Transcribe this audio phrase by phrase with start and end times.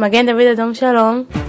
[0.00, 1.39] Magen David Adom Shalom.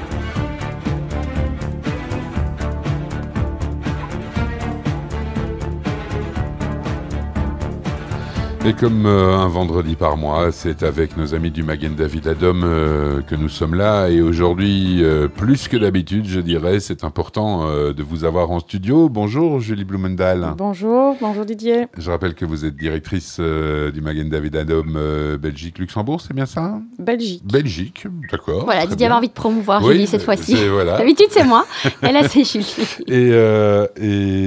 [8.64, 12.62] Et comme euh, un vendredi par mois, c'est avec nos amis du Magen David Adom
[12.64, 14.08] euh, que nous sommes là.
[14.10, 19.10] Et aujourd'hui, euh, plus que d'habitude, je dirais, c'est important de vous avoir en studio.
[19.10, 20.54] Bonjour Julie Blumendal.
[20.58, 21.88] Bonjour, bonjour Didier.
[21.98, 24.96] Je rappelle que vous êtes directrice du Magen David Adom
[25.42, 27.42] Belgique-Luxembourg, c'est bien ça Belgique.
[27.44, 28.66] Belgique, d'accord.
[28.66, 30.56] Voilà, Didier avait envie de promouvoir Oui, Julie cette fois-ci.
[30.70, 30.98] voilà.
[31.00, 31.66] D'habitude, c'est moi.
[32.08, 32.76] Et là, c'est Julie.
[33.08, 33.32] Et,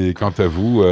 [0.09, 0.83] et quant à vous,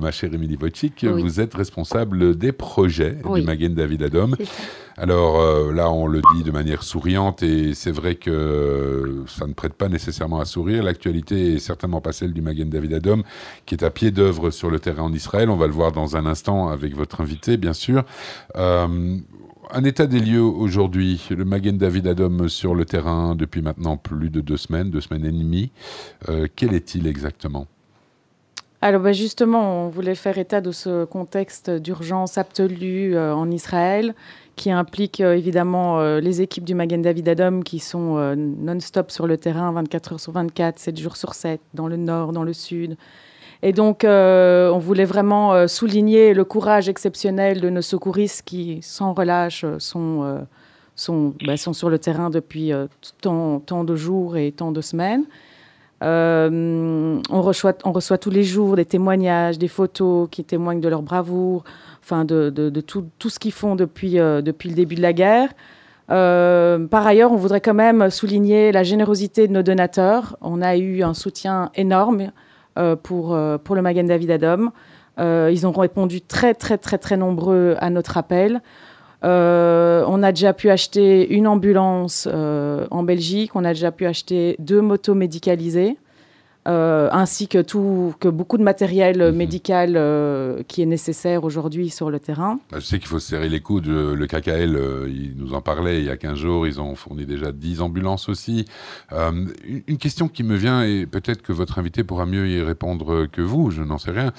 [0.00, 1.22] ma chère Émilie Wojcik, Oui.
[1.22, 3.40] vous êtes responsable des projets Oui.
[3.40, 4.34] du Magen David Adom.
[4.38, 4.44] Ça.
[4.98, 9.54] Alors euh, là, on le dit de manière souriante et c'est vrai que ça ne
[9.54, 10.82] prête pas nécessairement à sourire.
[10.82, 13.22] L'actualité est certainement pas celle du Magen David Adom,
[13.64, 15.48] qui est à pied d'œuvre sur le terrain en Israël.
[15.48, 18.04] On va le voir dans un instant avec votre invité, bien sûr.
[18.56, 19.16] Euh,
[19.74, 24.28] un état des lieux aujourd'hui, le Magen David Adom sur le terrain depuis maintenant plus
[24.28, 25.70] de deux semaines, deux semaines et demie.
[26.28, 27.66] Euh, quel est-il exactement?
[28.84, 34.12] Alors bah, justement, on voulait faire état de ce contexte d'urgence absolue euh, en Israël
[34.56, 39.28] qui implique euh, évidemment euh, les équipes du Magen David Adom qui sont non-stop sur
[39.28, 42.52] le terrain 24 heures sur 24, 7 jours sur 7, dans le nord, dans le
[42.52, 42.96] sud.
[43.62, 49.64] Et donc, on voulait vraiment souligner le courage exceptionnel de nos secouristes qui, sans relâche,
[49.78, 50.44] sont,
[50.96, 52.72] sont, bah, sont sur le terrain depuis
[53.20, 55.26] tant de jours et tant de semaines.
[56.02, 61.64] Euh, on, reçoit, tous les jours des témoignages, des photos qui témoignent de leur bravoure,
[62.02, 65.50] enfin de, tout, ce qu'ils font depuis, euh, depuis le début de la guerre.
[66.10, 70.36] Euh, par ailleurs, on voudrait quand même souligner la générosité de nos donateurs.
[70.40, 72.32] On a eu un soutien énorme
[73.02, 74.70] pour, le Magen David Adom.
[75.18, 78.60] Ils ont répondu très, très, très, très nombreux à notre appel.
[79.24, 84.06] Euh, on a déjà pu acheter une ambulance euh, en Belgique, on a déjà pu
[84.06, 85.96] acheter deux motos médicalisées,
[86.68, 89.36] euh, ainsi que, tout, que beaucoup de matériel Mhm.
[89.36, 92.58] médical qui est nécessaire aujourd'hui sur le terrain.
[92.70, 93.86] Bah, Je sais qu'il faut se serrer les coudes.
[93.88, 94.78] Le KKL,
[95.08, 96.66] il nous en parlait il y a 15 jours.
[96.66, 98.64] Ils ont fourni déjà 10 ambulances aussi.
[99.12, 99.52] Une-
[99.88, 103.42] une question qui me vient, et peut-être que votre invité pourra mieux y répondre que
[103.42, 104.32] vous, je n'en sais rien.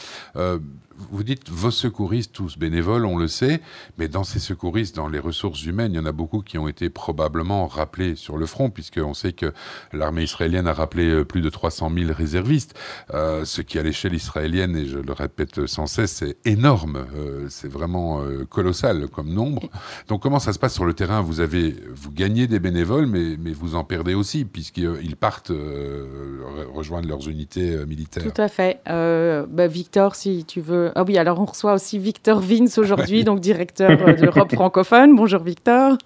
[1.12, 3.62] Vous dites vos secouristes, tous bénévoles, on le sait,
[3.98, 6.68] mais dans ces secouristes, dans les ressources humaines, il y en a beaucoup qui ont
[6.68, 9.54] été probablement rappelés sur le front, puisqu'on sait que
[9.92, 12.76] l'armée israélienne a rappelé euh, plus de 300 000 réservistes,
[13.14, 17.48] euh, ce qui à l'échelle israélienne, et je le répète sans cesse, c'est énorme, euh,
[17.50, 19.70] c'est vraiment colossal comme nombre.
[20.08, 21.22] Donc comment ça se passe sur le terrain?
[21.22, 26.72] Vous avez, vous gagnez des bénévoles, mais, mais vous en perdez aussi, puisqu'ils partent re-
[26.72, 28.24] rejoindre leurs unités militaires.
[28.24, 28.80] Tout à fait.
[28.86, 30.83] Bah, Victor, si tu veux.
[30.96, 35.16] Ah oui, alors on reçoit aussi Victor Vince aujourd'hui, donc directeur euh, d'Europe francophone.
[35.16, 35.98] Bonjour Victor.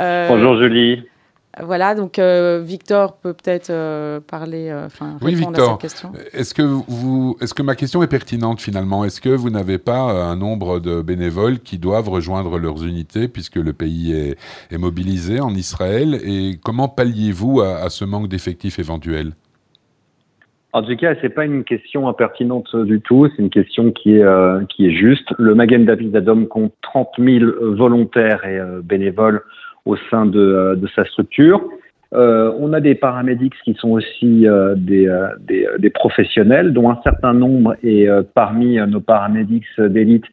[0.00, 1.02] Euh, Bonjour Julie.
[1.62, 4.88] Voilà, donc euh, Victor peut peut-être euh, parler, euh,
[5.22, 5.70] Oui, à Victor.
[5.70, 6.12] cette question.
[6.34, 9.06] Est-ce que, vous, est-ce que ma question est pertinente finalement?
[9.06, 13.56] Est-ce que vous n'avez pas un nombre de bénévoles qui doivent rejoindre leurs unités puisque
[13.56, 14.36] le pays est,
[14.70, 16.20] est mobilisé en Israël?
[16.24, 19.32] Et comment palliez-vous à, à ce manque d'effectifs éventuel
[20.76, 23.26] En tout cas, c'est pas une question impertinente du tout.
[23.30, 25.26] C'est une question qui est euh, qui est juste.
[25.38, 29.40] Le Magen David Adom compte 30 000 volontaires et euh, bénévoles
[29.86, 31.64] au sein de, euh, de sa structure.
[32.12, 35.10] Euh, on a des paramédics qui sont aussi euh, des,
[35.40, 40.26] des, des professionnels, dont un certain nombre est parmi nos paramédics d'élite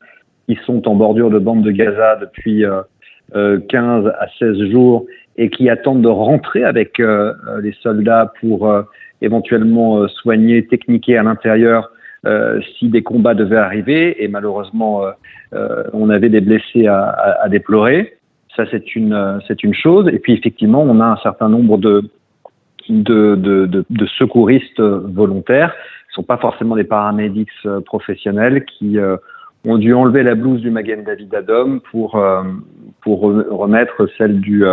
[0.49, 2.81] qui sont en bordure de bande de Gaza depuis euh,
[3.35, 5.05] euh, 15 à 16 jours
[5.37, 8.83] et qui attendent de rentrer avec euh, euh, les soldats pour euh,
[9.21, 11.91] éventuellement soigner, techniquer à l'intérieur
[12.25, 14.23] euh, si des combats devaient arriver.
[14.23, 15.03] Et malheureusement,
[15.53, 18.17] euh, on avait des blessés à, à- à déplorer.
[18.55, 20.07] Ça, c'est une, c'est une chose.
[20.13, 22.03] Et puis, effectivement, on a un certain nombre de,
[22.89, 25.73] de, de, de, secouristes volontaires.
[26.09, 27.49] Ce ne sont pas forcément des paramédics
[27.85, 28.99] professionnels qui
[29.65, 32.21] ont dû enlever la blouse du Magen David Adom pour,
[33.01, 34.63] pour re- remettre celle du,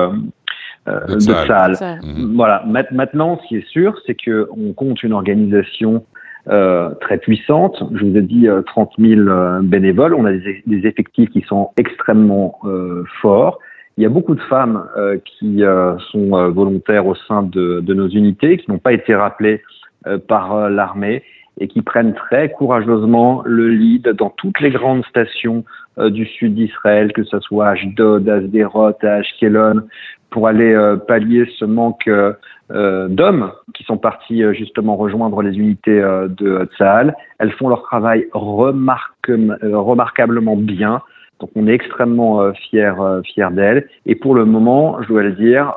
[1.09, 1.21] De de.
[1.21, 1.77] Tsahal.
[1.77, 2.35] Ça, Mhm.
[2.37, 2.63] Voilà.
[2.67, 6.05] Ma- Maintenant, ce qui est sûr, c'est que on compte une organisation
[6.49, 7.83] euh, très puissante.
[7.95, 10.15] Je vous ai dit euh, 30 000 euh, bénévoles.
[10.15, 13.59] On a des, des effectifs qui sont extrêmement euh, forts.
[13.99, 17.81] Il y a beaucoup de femmes euh, qui euh, sont euh, volontaires au sein de,
[17.81, 19.61] de nos unités, qui n'ont pas été rappelées
[20.07, 21.23] euh, par euh, l'armée
[21.59, 25.63] et qui prennent très courageusement le lead dans toutes les grandes stations
[25.99, 29.83] euh, du sud d'Israël, que ce soit à Ashdod, à Sderot, à Ashkelon,
[30.31, 32.33] pour aller euh, pallier ce manque euh,
[32.73, 37.17] euh, d'hommes qui sont partis euh, justement rejoindre les unités euh, de Tsahal.
[37.39, 41.03] Elles font leur travail remarque- euh, remarquablement bien.
[41.41, 42.93] Donc on est extrêmement fiers
[43.25, 43.89] fier d'elle.
[44.05, 45.73] Et pour le moment, je dois le dire,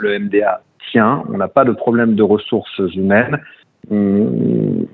[0.00, 0.62] le MDA
[0.92, 1.24] tient.
[1.32, 3.40] On n'a pas de problème de ressources humaines.
[3.90, 4.86] On,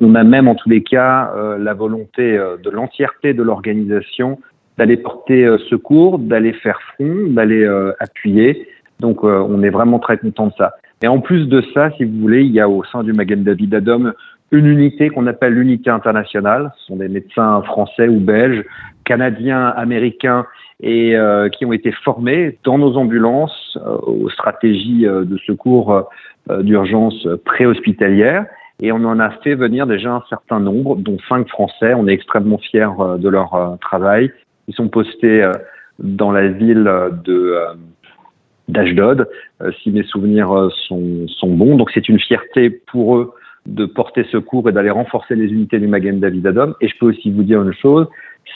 [0.00, 4.38] on, a même en tous les cas la volonté de l'entièreté de l'organisation
[4.78, 7.66] d'aller porter secours, d'aller faire front, d'aller
[8.00, 8.68] appuyer.
[9.00, 10.74] Donc on est vraiment très content de ça.
[11.02, 13.42] Et en plus de ça, si vous voulez, il y a au sein du Magen
[13.42, 13.74] David
[14.50, 16.72] une unité qu'on appelle l'unité internationale.
[16.78, 18.64] Ce sont des médecins français ou belges,
[19.04, 20.46] canadiens, américains
[20.80, 26.08] et euh, qui ont été formés dans nos ambulances euh, aux stratégies euh, de secours
[26.60, 28.46] d'urgence préhospitalière.
[28.80, 31.92] Et on en a fait venir déjà un certain nombre, dont cinq Français.
[31.92, 32.88] On est extrêmement fiers
[33.18, 34.32] de leur travail.
[34.68, 35.50] Ils sont postés
[35.98, 36.90] dans la ville
[37.24, 37.56] de
[38.68, 39.26] d'Ashdod,
[39.82, 41.76] si mes souvenirs sont, bons.
[41.76, 43.32] Donc c'est une fierté pour eux
[43.66, 46.74] de porter secours et d'aller renforcer les unités du Magen David Adom.
[46.80, 48.06] Et je peux aussi vous dire une chose,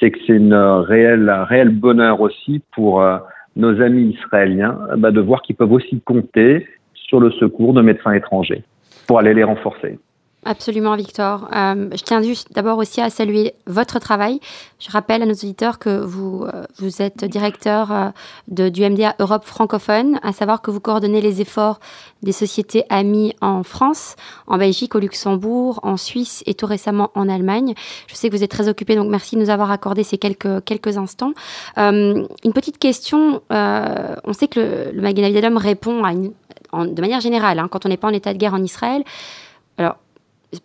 [0.00, 3.18] c'est que c'est une réelle, un réel bonheur aussi pour euh,
[3.56, 8.12] nos amis israéliens bah, de voir qu'ils peuvent aussi compter sur le secours de médecins
[8.12, 8.62] étrangers
[9.06, 9.98] pour aller les renforcer.
[10.44, 11.48] Absolument, Victor.
[11.54, 14.40] Euh, je tiens d'abord aussi à saluer votre travail.
[14.80, 20.18] Je rappelle à nos auditeurs que vous, euh, êtes directeur euh, du MDA Europe francophone,
[20.24, 21.78] à savoir que vous coordonnez les efforts
[22.24, 24.16] des sociétés amies en France,
[24.48, 27.74] en Belgique, au Luxembourg, en Suisse et tout récemment en Allemagne.
[28.08, 30.96] Je sais que vous êtes très occupé, donc merci de nous avoir accordé ces quelques,
[30.96, 31.34] instants.
[31.76, 33.42] une petite question.
[33.50, 38.08] on sait que le, le Magen répond de manière générale, hein, quand on n'est pas
[38.08, 39.04] en état de guerre en Israël.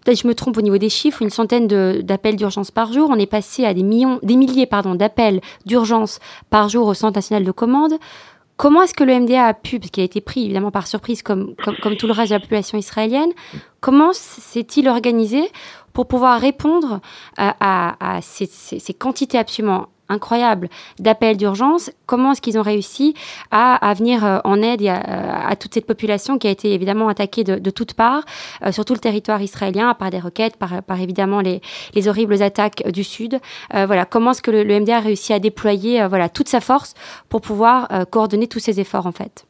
[0.03, 1.67] Peut-être je me trompe au niveau des chiffres, une centaine
[2.01, 3.09] d'appels d'urgence par jour.
[3.09, 6.19] On est passé à des, millions, des milliers pardon, d'appels d'urgence
[6.49, 7.93] par jour au Centre national de commande.
[8.57, 11.21] Comment est-ce que le MDA a pu, parce qu'il a été pris évidemment par surprise
[11.21, 13.29] comme, comme, tout le reste de la population israélienne,
[13.81, 15.43] comment s'est-il organisé
[15.93, 16.99] pour pouvoir répondre
[17.37, 20.69] à, ces, ces, quantités absolument incroyable
[20.99, 21.91] d'appels d'urgence.
[22.05, 23.13] Comment est-ce qu'ils ont réussi
[23.51, 27.69] à, venir euh, en aide à, toute cette population qui a été évidemment attaquée de,
[27.69, 28.23] toutes parts,
[28.65, 31.61] euh, sur tout le territoire israélien, par des roquettes, par, évidemment les,
[32.07, 33.39] horribles attaques du Sud.
[33.73, 36.93] Euh, voilà, comment est-ce que le, MDA a réussi à déployer voilà, toute sa force
[37.29, 39.45] pour pouvoir coordonner tous ces efforts en fait?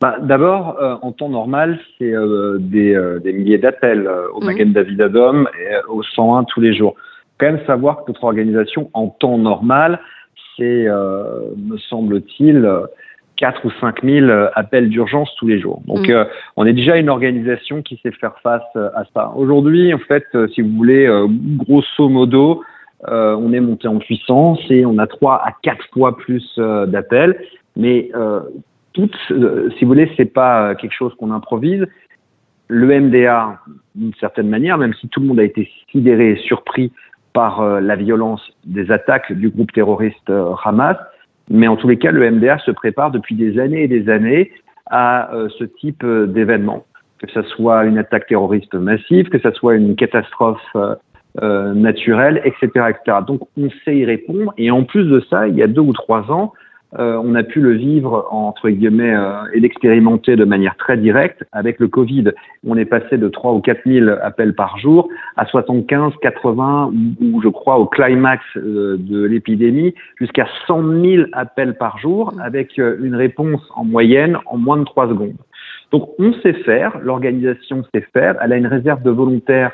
[0.00, 2.12] Bah, D'abord, en temps normal, c'est
[2.58, 4.44] des, milliers d'appels au mmh.
[4.44, 6.96] Magen David Adom et au 101 tous les jours
[7.38, 10.00] quand même savoir que notre organisation, en temps normal,
[10.56, 12.68] c'est, euh, me semble-t-il,
[13.36, 15.82] 4 ou 5 000 appels d'urgence tous les jours.
[15.86, 16.12] Donc, mm.
[16.12, 16.24] euh,
[16.56, 19.32] on est déjà une organisation qui sait faire face à ça.
[19.36, 21.08] Aujourd'hui, en fait, euh, si vous voulez,
[21.56, 22.62] grosso modo,
[23.06, 27.38] on est monté en puissance et on a 3 à 4 fois plus d'appels.
[27.76, 28.10] Mais
[28.94, 31.84] toutes, si vous voulez, c'est pas quelque chose qu'on improvise.
[32.68, 33.58] Le MDA,
[33.94, 36.92] d'une certaine manière, même si tout le monde a été sidéré et surpris
[37.34, 40.96] par euh, la violence des attaques du groupe terroriste euh, Hamas.
[41.50, 44.52] Mais en tous les cas, le MDA se prépare depuis des années et des années
[44.86, 46.86] à euh, ce type d'événement,
[47.18, 50.76] que ce soit une attaque terroriste massive, que ce soit une catastrophe
[51.42, 53.18] naturelle, etc., etc.
[53.26, 54.54] Donc on sait y répondre.
[54.56, 56.52] Et en plus de ça, il y a deux ou trois ans,
[56.98, 61.44] euh, on a pu le vivre entre guillemets euh, et l'expérimenter de manière très directe
[61.50, 62.30] avec le Covid.
[62.64, 67.42] On est passé de 3 ou 4 000 appels par jour à 75, 80 ou,
[67.42, 73.16] je crois au climax euh, de l'épidémie jusqu'à 100 000 appels par jour avec une
[73.16, 75.36] réponse en moyenne en moins de 3 secondes.
[75.90, 79.72] Donc on sait faire, l'organisation sait faire, elle a une réserve de volontaires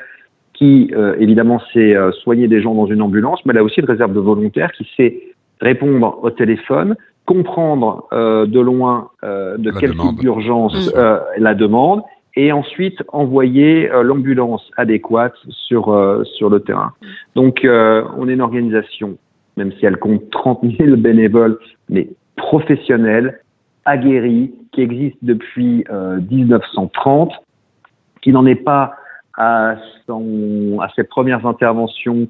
[0.53, 4.13] qui évidemment sait soigner des gens dans une ambulance, mais elle a aussi une réserve
[4.13, 10.19] de volontaires qui sait répondre au téléphone, comprendre euh, de loin euh, de quel type
[10.19, 10.97] d'urgence mm.
[10.97, 12.01] euh, la demande
[12.35, 16.93] et ensuite envoyer l'ambulance adéquate sur, sur le terrain.
[17.35, 19.17] Donc on est une organisation,
[19.57, 21.59] même si elle compte 30 000 bénévoles,
[21.89, 23.41] mais professionnelle,
[23.83, 27.33] aguerrie, qui existe depuis 1930,
[28.21, 28.93] qui n'en est pas
[29.37, 29.75] à,
[30.07, 32.29] son, à ses premières interventions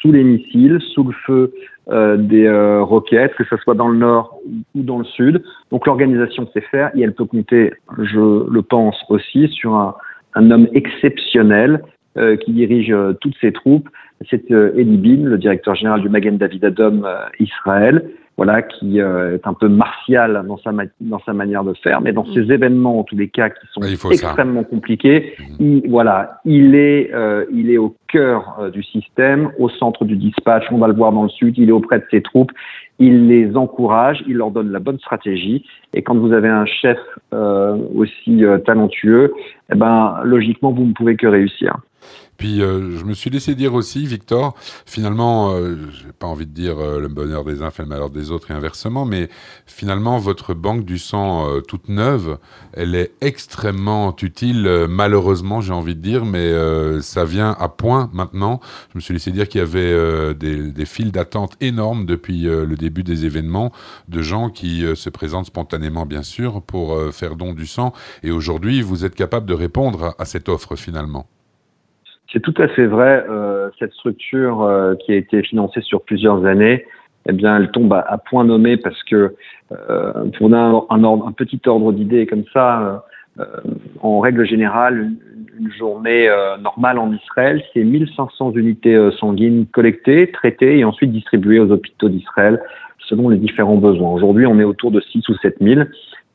[0.00, 1.52] sous les missiles, sous le feu
[1.90, 4.38] euh, des euh, roquettes, que ce soit dans le nord
[4.74, 5.42] ou dans le sud.
[5.70, 9.94] Donc l'organisation sait faire et elle peut compter, je le pense aussi, sur un,
[10.34, 11.82] un homme exceptionnel
[12.16, 13.88] euh, qui dirige toutes ses troupes.
[14.28, 17.06] C'est Eli Bin, le directeur général du Magen David Adom
[17.38, 18.10] Israël.
[18.40, 20.70] Voilà, qui euh, est un peu martial dans sa,
[21.02, 22.32] dans sa manière de faire, mais dans mm.
[22.32, 25.44] ces événements, en tous les cas, qui sont extrêmement compliqués, mm.
[25.60, 30.16] il, voilà, il est, euh, il est au cœur euh, du système, au centre du
[30.16, 32.50] dispatch, on va le voir dans le sud, il est auprès de ses troupes,
[32.98, 36.98] il les encourage, il leur donne la bonne stratégie, et quand vous avez un chef
[37.94, 39.34] aussi talentueux,
[39.70, 41.76] eh ben, logiquement, vous ne pouvez que réussir.
[42.40, 46.52] Puis euh, je me suis laissé dire aussi, Victor, finalement, euh, j'ai pas envie de
[46.52, 49.28] dire euh, le bonheur des uns fait le malheur des autres et inversement, mais
[49.66, 52.38] finalement votre banque du sang euh, toute neuve,
[52.72, 56.50] elle est extrêmement utile, malheureusement j'ai envie de dire, mais
[57.02, 58.60] ça vient à point maintenant.
[58.92, 62.74] Je me suis laissé dire qu'il y avait des, des files d'attente énormes depuis le
[62.76, 63.72] début des événements
[64.08, 67.92] de gens qui se présentent spontanément bien sûr pour faire don du sang.
[68.22, 71.26] Et aujourd'hui, vous êtes capable de répondre à cette offre finalement.
[72.32, 73.24] C'est tout à fait vrai.
[73.28, 76.84] Euh, cette structure euh, qui a été financée sur plusieurs années,
[77.28, 79.34] eh bien, elle tombe à, point nommé parce que
[79.72, 83.04] euh, pour un, petit ordre d'idée comme ça,
[83.38, 83.44] euh,
[84.00, 85.12] en règle générale,
[85.58, 86.26] une, journée
[86.62, 92.62] normale en Israël, c'est 1500 unités sanguines collectées, traitées et ensuite distribuées aux hôpitaux d'Israël
[92.98, 94.10] selon les différents besoins.
[94.10, 95.82] Aujourd'hui, on est autour de 6 ou 7 000.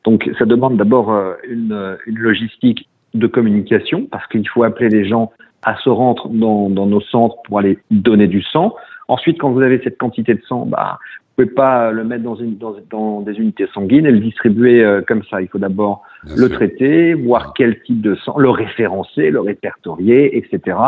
[0.04, 1.12] Donc, ça demande d'abord
[1.48, 5.32] une logistique de communication parce qu'il faut appeler les gens
[5.66, 8.74] à se rendre dans, dans, nos centres pour aller donner du sang.
[9.08, 10.98] Ensuite, quand vous avez cette quantité de sang, bah,
[11.36, 14.84] vous pouvez pas le mettre dans, une, dans, dans des unités sanguines et le distribuer
[14.84, 15.42] euh, comme ça.
[15.42, 16.52] Il faut d'abord le sûr.
[16.52, 20.78] traiter, voir quel type de sang, le référencer, le répertorier, etc.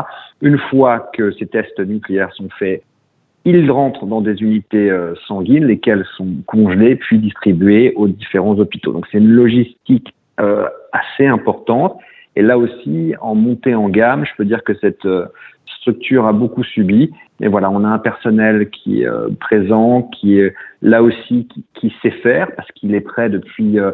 [0.40, 2.82] Une fois que ces tests nucléaires sont faits,
[3.44, 8.92] ils rentrent dans des unités euh, sanguines, lesquelles sont congelées puis distribuées aux différents hôpitaux.
[8.92, 11.98] Donc c'est une logistique euh, assez importante.
[12.36, 15.26] Et là aussi, en montée en gamme, je peux dire que cette euh,
[15.80, 17.10] structure a beaucoup subi.
[17.40, 21.64] Et voilà, on a un personnel qui est euh, présent, qui est là aussi, qui,
[21.74, 23.92] qui sait faire, parce qu'il est prêt depuis euh,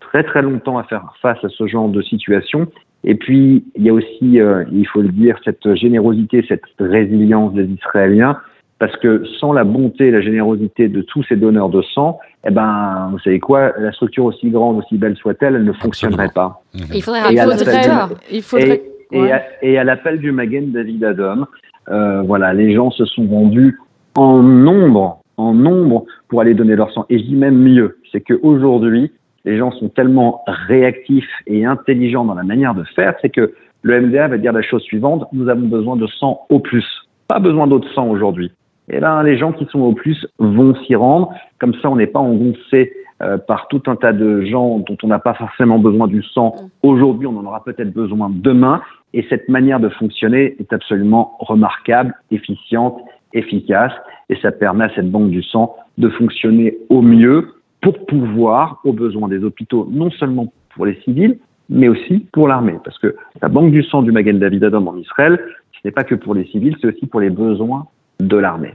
[0.00, 2.68] très très longtemps à faire face à ce genre de situation.
[3.04, 4.38] Et puis, il y a aussi,
[4.70, 8.38] il faut le dire, cette générosité, cette résilience des Israéliens,
[8.82, 12.50] parce que sans la bonté et la générosité de tous ces donneurs de sang, eh
[12.50, 16.64] ben, vous savez quoi, la structure aussi grande, aussi belle soit-elle, elle ne fonctionnerait pas.
[16.74, 16.78] Mmh.
[16.92, 19.40] Il faudrait, il faudrait, il faudrait et, ouais.
[19.62, 21.46] et, à, l'appel du Magen David Adom,
[21.90, 23.78] euh, voilà, les gens se sont rendus
[24.16, 27.06] en nombre, en nombre pour aller donner leur sang.
[27.08, 29.12] Et je dis même mieux, c'est qu'aujourd'hui,
[29.44, 34.00] les gens sont tellement réactifs et intelligents dans la manière de faire, c'est que le
[34.00, 36.84] MDA va dire la chose suivante, nous avons besoin de sang au plus.
[37.28, 38.50] Pas besoin d'autre sang aujourd'hui.
[38.88, 41.32] Et là, les gens qui sont au plus vont s'y rendre.
[41.58, 45.06] Comme ça, on n'est pas engoncé euh, par tout un tas de gens dont on
[45.06, 48.82] n'a pas forcément besoin du sang aujourd'hui, on en aura peut-être besoin demain.
[49.14, 52.98] Et cette manière de fonctionner est absolument remarquable, efficiente,
[53.32, 53.92] efficace.
[54.28, 58.92] Et ça permet à cette banque du sang de fonctionner au mieux pour pouvoir, aux
[58.92, 62.78] besoins des hôpitaux, non seulement pour les civils, mais aussi pour l'armée.
[62.82, 65.38] Parce que la banque du sang du Magen David Adom en Israël,
[65.72, 67.86] ce n'est pas que pour les civils, c'est aussi pour les besoins
[68.28, 68.74] de l'armée.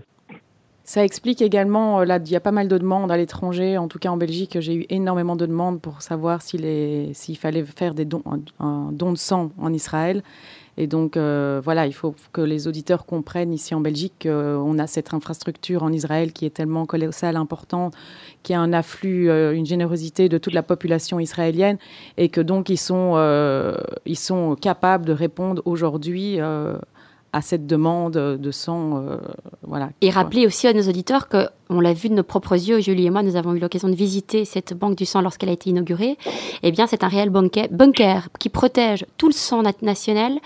[0.88, 3.78] Ça explique également, là, il y a pas mal de demandes à l'étranger.
[3.78, 7.94] En tout cas, en Belgique, j'ai eu énormément de demandes pour savoir s'il fallait faire
[7.94, 8.24] des dons,
[8.62, 10.24] un, don de sang en Israël.
[10.78, 14.88] Et donc, euh, voilà, il faut que les auditeurs comprennent ici en Belgique qu'on a
[14.88, 17.94] cette infrastructure en Israël qui est tellement colossale, importante,
[18.44, 21.80] qui a un afflux, euh, une générosité de toute la population israélienne
[22.16, 23.76] et que donc ils sont, euh,
[24.06, 26.40] ils sont capables de répondre aujourd'hui
[27.34, 28.98] à cette demande de sang.
[28.98, 29.18] Euh,
[29.64, 29.90] voilà.
[30.02, 33.06] Et rappeler aussi à nos auditeurs que, on l'a vu de nos propres yeux, Julie
[33.06, 35.70] et moi, nous avons eu l'occasion de visiter cette banque du sang lorsqu'elle a été
[35.70, 36.18] inaugurée.
[36.64, 40.40] Eh bien, c'est un réel bunker, bunker qui protège tout le sang national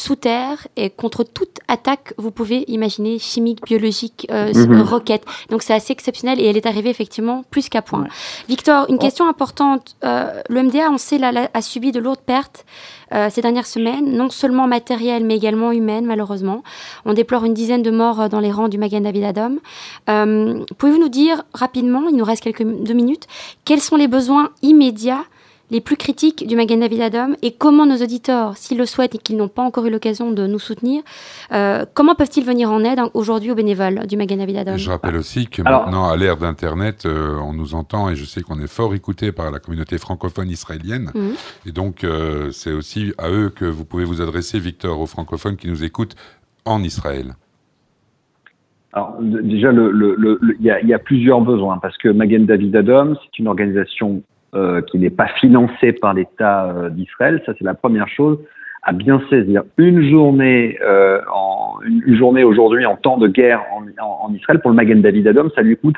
[0.00, 4.80] sous terre et contre toute attaque, vous pouvez imaginer, chimique, biologique, euh, mmh.
[4.80, 5.24] roquette.
[5.50, 8.02] Donc c'est assez exceptionnel et elle est arrivée effectivement plus qu'à point.
[8.02, 8.08] Ouais.
[8.48, 8.98] Victor, une oh.
[8.98, 9.96] question importante.
[10.04, 12.64] Euh, le MDA, on sait, là, a subi de lourdes pertes
[13.12, 16.62] euh, ces dernières semaines, non seulement matérielles, mais également humaines, malheureusement.
[17.04, 19.56] On déplore une dizaine de morts dans les rangs du Magan David Adam.
[20.78, 23.26] Pouvez-vous nous dire rapidement, il nous reste quelques deux minutes,
[23.64, 25.24] quels sont les besoins immédiats
[25.70, 29.18] les plus critiques du Magen David Adam et comment nos auditeurs, s'ils le souhaitent et
[29.18, 31.02] qu'ils n'ont pas encore eu l'occasion de nous soutenir,
[31.52, 35.16] euh, comment peuvent-ils venir en aide aujourd'hui aux bénévoles du Magen David Adam Je rappelle
[35.16, 38.60] aussi que Alors, maintenant, à l'ère d'Internet, euh, on nous entend et je sais qu'on
[38.60, 41.10] est fort écouté par la communauté francophone israélienne.
[41.14, 41.68] Mmh.
[41.68, 45.56] Et donc, euh, c'est aussi à eux que vous pouvez vous adresser, Victor, aux francophones
[45.56, 46.16] qui nous écoutent
[46.64, 47.34] en Israël.
[48.92, 52.44] Alors déjà, il le, le, le, y, a, y, a, plusieurs besoins parce que Magen
[52.44, 54.22] David Adom, c'est une organisation
[54.54, 57.42] euh, qui n'est pas financé par l'État euh, d'Israël.
[57.46, 58.38] Ça, c'est la première chose
[58.82, 59.62] à bien saisir.
[59.76, 64.70] Une journée, euh, en, une journée aujourd'hui en temps de guerre en, en, Israël pour
[64.70, 65.96] le Magen David Adom, ça lui coûte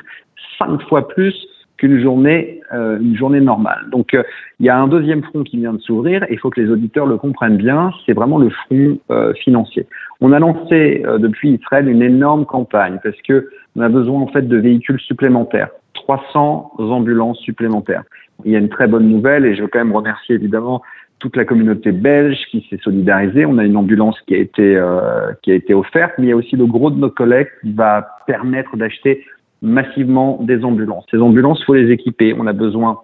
[0.57, 1.33] cinq fois plus
[1.77, 3.85] qu'une journée, euh, une journée normale.
[3.91, 4.23] Donc, euh,
[4.59, 7.05] il y a un deuxième front qui vient de s'ouvrir il faut que les auditeurs
[7.05, 7.91] le comprennent bien.
[8.05, 9.87] C'est vraiment le front euh, financier.
[10.21, 14.43] On a lancé depuis Israël une énorme campagne parce que on a besoin en fait
[14.43, 18.03] de véhicules supplémentaires, 300 ambulances supplémentaires.
[18.45, 20.81] Il y a une très bonne nouvelle et je veux quand même remercier évidemment
[21.19, 23.45] toute la communauté belge qui s'est solidarisée.
[23.45, 26.33] On a une ambulance qui a été euh, qui a été offerte, mais il y
[26.33, 29.23] a aussi le gros de nos collègues qui va permettre d'acheter
[29.61, 31.05] massivement des ambulances.
[31.09, 32.35] Ces ambulances, faut les équiper.
[32.37, 32.99] On a besoin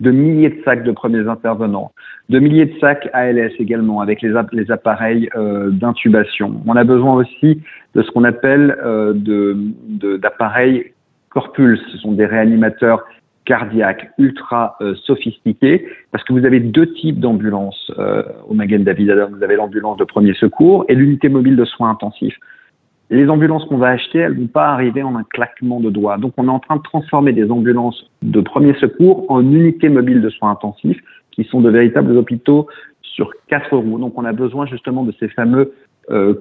[0.00, 1.92] de milliers de sacs de premiers intervenants,
[2.28, 6.60] de milliers de sacs ALS également avec les, les appareils euh, d'intubation.
[6.66, 7.62] On a besoin aussi
[7.94, 9.14] de ce qu'on appelle euh,
[10.18, 10.90] d'appareils de,
[11.30, 11.80] Corpulse.
[11.92, 13.04] Ce sont des réanimateurs
[13.46, 19.10] cardiaques ultra euh, sophistiqués parce que vous avez deux types d'ambulances euh, au Magen David.
[19.30, 22.36] Vous avez l'ambulance de premier secours et l'unité mobile de soins intensifs.
[23.08, 26.18] Les ambulances qu'on va acheter, elles vont pas arriver en un claquement de doigts.
[26.18, 30.20] Donc, on est en train de transformer des ambulances de premier secours en unités mobiles
[30.20, 31.00] de soins intensifs,
[31.30, 32.66] qui sont de véritables hôpitaux
[33.02, 34.00] sur quatre roues.
[34.00, 35.72] Donc, on a besoin justement de ces fameux
[36.10, 36.34] euh,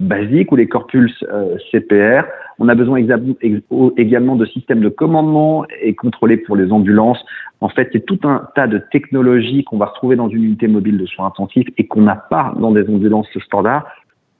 [0.00, 2.26] basiques ou les corpus euh, CPR.
[2.58, 7.22] On a besoin également de systèmes de commandement et contrôlés pour les ambulances.
[7.60, 10.98] En fait, c'est tout un tas de technologies qu'on va retrouver dans une unité mobile
[10.98, 13.86] de soins intensifs et qu'on n'a pas dans des ambulances standards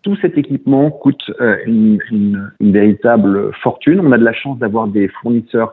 [0.03, 4.01] tout cet équipement coûte euh, une, véritable fortune.
[4.01, 5.73] On a de la chance d'avoir des fournisseurs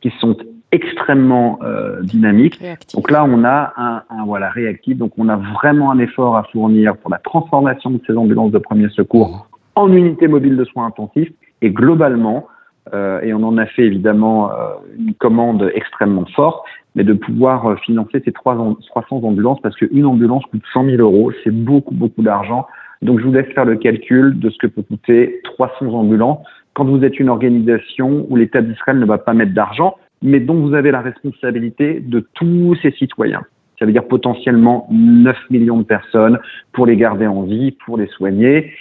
[0.00, 0.36] qui sont
[0.72, 2.60] extrêmement euh, dynamiques.
[2.94, 4.96] Donc là, on a un, un, voilà réactif.
[4.96, 8.58] Donc on a vraiment un effort à fournir pour la transformation de ces ambulances de
[8.58, 11.32] premier secours en unités mobiles de soins intensifs
[11.62, 12.48] et globalement.
[12.94, 14.54] Euh, et on en a fait évidemment euh,
[14.96, 18.76] une commande extrêmement forte, mais de pouvoir euh, financer ces 300
[19.10, 22.66] ambulances parce qu'une ambulance coûte 100 000 euros, c'est beaucoup beaucoup d'argent
[23.02, 26.42] donc, je vous laisse faire le calcul de ce que peut coûter 300 ambulants
[26.74, 29.96] quand vous êtes une organisation où l'État d'Israël ne va pas mettre d'argent,
[30.26, 33.42] mais dont vous avez la responsabilité de tous ses citoyens.
[33.78, 36.38] Ça veut dire potentiellement 9 millions de personnes
[36.72, 38.72] pour les garder en vie, pour les soigner.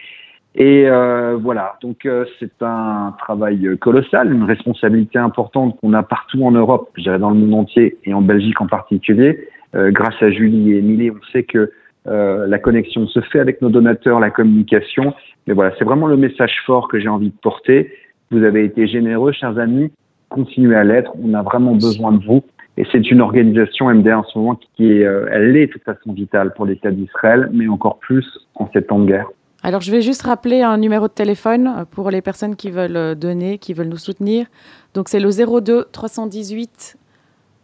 [0.55, 6.43] Et euh, voilà, donc euh, c'est un travail colossal, une responsabilité importante qu'on a partout
[6.45, 9.47] en Europe, je dirais dans le monde entier et en Belgique en particulier.
[9.75, 11.71] Euh, grâce à Julie et Émilie, on sait que
[12.07, 15.13] euh, la connexion se fait avec nos donateurs, la communication.
[15.47, 17.91] Mais voilà, c'est vraiment le message fort que j'ai envie de porter.
[18.31, 19.91] Vous avez été généreux, chers amis.
[20.29, 21.11] Continuez à l'être.
[21.23, 22.43] On a vraiment besoin de vous.
[22.77, 25.83] Et c'est une organisation MDA en ce moment qui est, euh, elle est de toute
[25.83, 29.27] façon vitale pour l'État d'Israël, mais encore plus en ces temps de guerre.
[29.63, 33.57] Alors, je vais juste rappeler un numéro de téléphone pour les personnes qui veulent donner,
[33.57, 34.45] qui veulent nous soutenir.
[34.93, 36.97] Donc, c'est le 02 318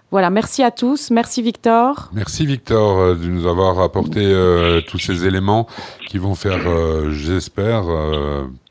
[0.10, 1.12] Voilà, merci à tous.
[1.12, 2.10] Merci Victor.
[2.14, 5.68] Merci Victor euh, de nous avoir apporté euh, tous ces éléments
[6.08, 7.84] qui vont faire, euh, j'espère,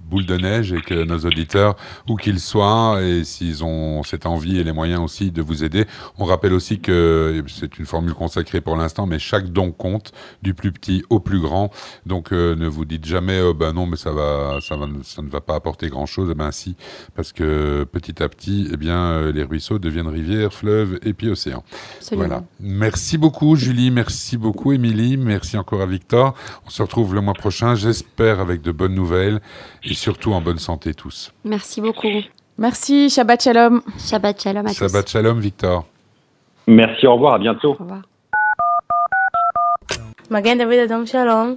[0.09, 1.77] boule de neige et que nos auditeurs,
[2.09, 5.87] où qu'ils soient, et s'ils ont cette envie et les moyens aussi de vous aider,
[6.19, 10.55] on rappelle aussi que c'est une formule consacrée pour l'instant, mais chaque don compte, du
[10.55, 11.71] plus petit au plus grand.
[12.07, 15.23] Donc euh, ne vous dites jamais, oh, ben non, mais ça va, ça va, ça
[15.23, 16.29] ne va pas apporter grand chose.
[16.31, 16.77] Eh ben si,
[17.15, 21.29] parce que petit à petit, eh bien, euh, les ruisseaux deviennent rivières, fleuves et puis
[21.29, 21.65] océans.
[21.99, 22.29] Absolument.
[22.29, 22.45] Voilà.
[22.61, 26.35] Merci beaucoup Julie, merci beaucoup Émilie, merci encore à Victor.
[26.67, 29.41] On se retrouve le mois prochain, j'espère avec de bonnes nouvelles
[29.85, 31.33] et surtout en bonne santé tous.
[31.45, 32.09] Merci beaucoup.
[32.59, 33.83] Merci, Shabbat Shalom.
[33.99, 34.77] Shabbat Shalom à tous.
[34.77, 35.87] Shabbat Shalom, Victor.
[36.67, 37.71] Merci, au revoir, à bientôt.
[37.71, 38.03] Au revoir.
[40.57, 41.57] David Shalom.